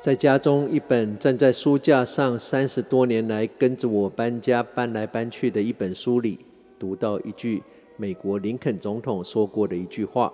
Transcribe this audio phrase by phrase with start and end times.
[0.00, 6.38] 在家中一本站在书架上三十多年来跟着我搬家搬来搬去的一本书里，
[6.78, 7.62] 读到一句
[7.98, 10.32] 美国林肯总统说过的一句话，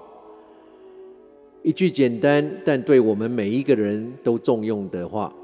[1.65, 5.35] 一句简单但对我们每一个人都重用的话。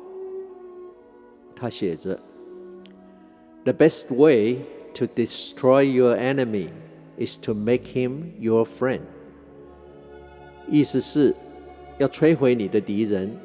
[1.56, 2.16] 他写着
[3.64, 4.58] ：“The best way
[4.94, 6.68] to destroy your enemy
[7.18, 9.00] is to make him your friend。”
[10.70, 11.34] 意思是，
[11.98, 13.36] 要摧毁你的敌人。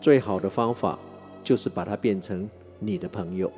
[0.00, 0.98] 最好的方法
[1.42, 2.48] 就是把它变成
[2.78, 3.50] 你的朋友。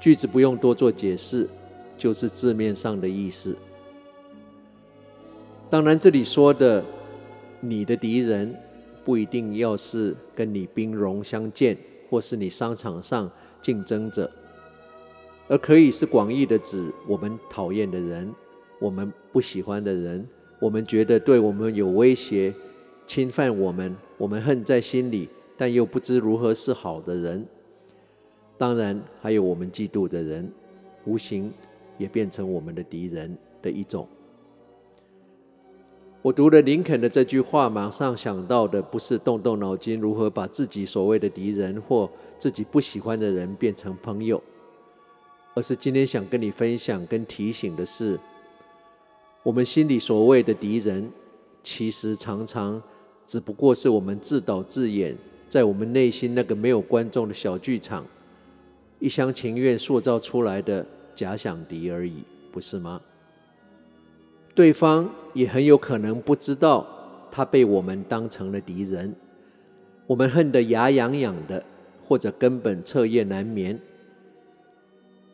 [0.00, 1.48] 句子不用多做解释，
[1.96, 3.56] 就是字面上的意思。
[5.70, 6.84] 当然，这里说的
[7.60, 8.54] 你的敌人
[9.04, 11.76] 不一定要是跟你兵戎相见，
[12.08, 13.30] 或是你商场上
[13.60, 14.30] 竞争者，
[15.48, 18.32] 而可以是广义的指我们讨厌的人，
[18.78, 20.26] 我们不喜欢的人，
[20.60, 22.54] 我们觉得对我们有威胁。
[23.06, 27.46] 侵犯我们，我们恨在心里，但又不知如何是好的人。
[28.56, 30.50] 当然，还有我们嫉妒的人，
[31.04, 31.52] 无形
[31.98, 34.08] 也变成我们的敌人的一种。
[36.22, 44.42] 我读了林肯的这句话，马上想到的不是动动脑筋如何把自己所谓的敌人或自己不喜欢的人变成朋友，
[45.54, 48.18] 而是今天想跟你分享跟提醒的是，
[49.42, 51.10] 我们心里所谓的敌人，
[51.62, 52.82] 其实常常。
[53.26, 55.16] 只不过是我们自导自演，
[55.48, 58.04] 在我们内心那个没有观众的小剧场，
[58.98, 63.00] 一厢情愿塑造出来的假想敌而已，不是吗？
[64.54, 66.86] 对方也很有可能不知道，
[67.30, 69.14] 他被我们当成了敌人，
[70.06, 71.64] 我们恨得牙痒痒的，
[72.06, 73.80] 或者根本彻夜难眠。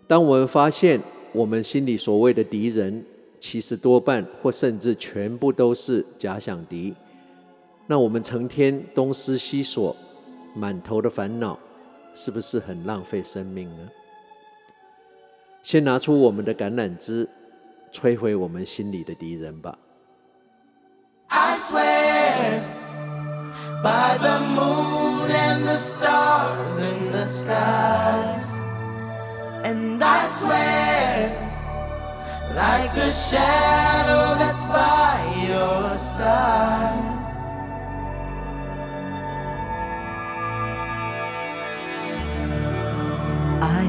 [0.06, 1.00] 当我们发现
[1.32, 3.04] 我们心里所谓的敌人，
[3.38, 6.94] 其实多半或甚至全部都是假想敌。
[7.90, 9.96] 那我们成天东思西索，
[10.54, 11.58] 满头的烦恼，
[12.14, 13.88] 是不是很浪费生命呢？
[15.64, 17.28] 先拿出我们的橄榄枝，
[17.92, 19.76] 摧毁我们心里的敌人吧。
[21.26, 22.60] I swear
[23.82, 28.52] by the moon and the stars in the skies,
[29.64, 31.32] and I swear
[32.54, 35.18] like a shadow that's by
[35.48, 37.18] your side.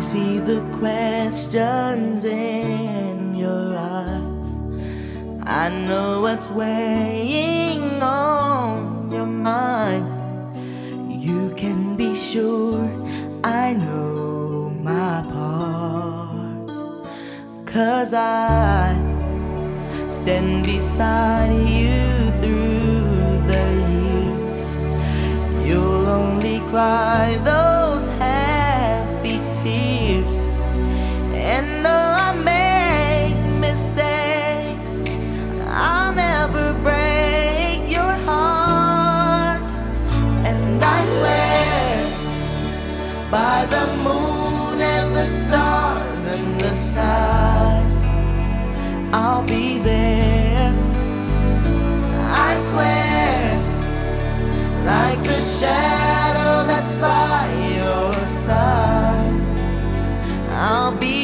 [0.01, 4.49] See the questions in your eyes.
[5.45, 10.07] I know what's weighing on your mind.
[11.11, 12.89] You can be sure
[13.43, 16.67] I know my part.
[17.67, 18.95] Cause I
[20.07, 21.90] stand beside you
[43.71, 47.97] the moon and the stars and the skies.
[49.13, 50.73] I'll be there,
[52.47, 53.59] I swear,
[54.91, 57.47] like the shadow that's by
[57.79, 58.13] your
[58.45, 59.41] side.
[60.49, 61.20] I'll be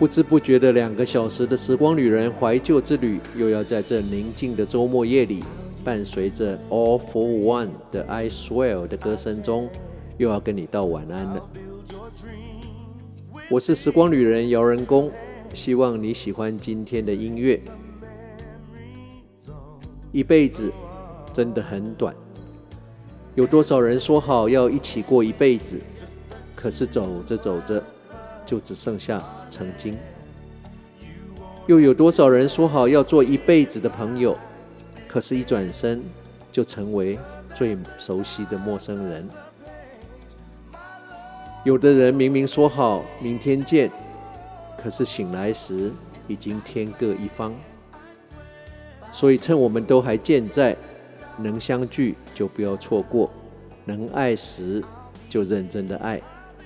[0.00, 5.44] 不知不觉的两个小时的时光旅人怀旧之旅，又要在这宁静的周末夜里，
[5.84, 9.68] 伴随着 All for One 的 I Swear 的歌声中，
[10.16, 11.46] 又要跟你道晚安了。
[13.50, 15.12] 我是时光旅人姚人工，
[15.52, 17.60] 希望你喜欢今天的音乐。
[20.12, 20.72] 一辈子
[21.30, 22.16] 真的很短，
[23.34, 25.78] 有多少人说好要一起过一辈子，
[26.54, 27.84] 可是走着走着
[28.50, 29.94] 就只剩下曾经；
[31.68, 34.36] 又有多少人说好要做一辈子的朋友，
[35.06, 36.02] 可是一转身
[36.50, 37.16] 就成为
[37.54, 39.28] 最熟悉的陌生人。
[41.62, 43.88] 有的人明明说好明天见，
[44.82, 45.92] 可是醒来时
[46.26, 47.54] 已经天各一方。
[49.12, 50.76] 所以，趁我们都还健在，
[51.36, 53.30] 能相聚就不要错过；
[53.84, 54.82] 能爱时
[55.28, 56.18] 就认真的爱；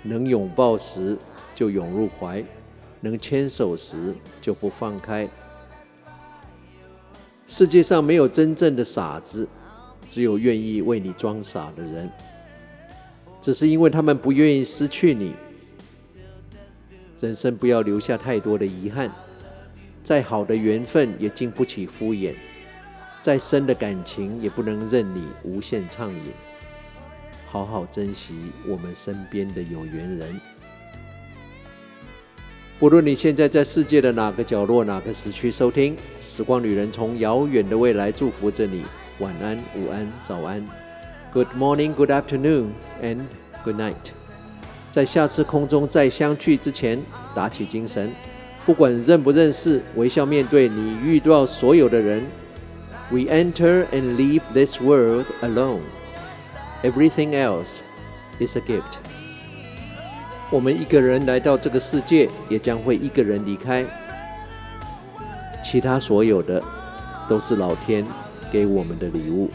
[0.03, 1.19] 能拥抱时
[1.55, 2.43] 就拥入怀；
[3.01, 5.29] 能牵手时就不放开；
[7.47, 9.49] 世界上没有真正的傻子，
[10.09, 12.11] 只有愿意为你装傻的人。
[13.41, 15.35] 只是因为他们不愿意失去你。
[17.21, 19.11] 人生不要留下太多的遗憾，
[20.03, 22.35] 再好的缘分也经不起敷衍，
[23.23, 26.21] 再深的感情也不能任你无限畅饮。
[27.47, 28.35] 好好珍惜
[28.67, 30.41] 我们身边的有缘人。
[32.85, 38.85] 不论你现在在世界的哪个角落、哪个时区收听，时光旅人从遥远的未来祝福着你。
[39.21, 40.63] 晚安、午安、早安
[41.33, 42.67] ，Good morning, Good afternoon,
[43.03, 43.23] and
[43.65, 43.95] Good night。
[44.91, 47.03] 在下次空中再相聚之前，
[47.35, 48.11] 打起精神，
[48.67, 52.23] 不管认不认识，微笑面对你遇到所有的人。
[53.11, 55.81] We enter and leave this world alone.
[56.83, 57.79] Everything else
[58.39, 58.99] is a gift.
[60.55, 63.85] 我们一个人来到这个世界，也将会一个人离开。
[65.65, 66.63] 其他所有的
[67.29, 68.07] 都是老天
[68.53, 69.51] 给我们的礼物。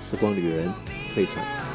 [0.00, 0.68] 时光旅人
[1.14, 1.69] 退场。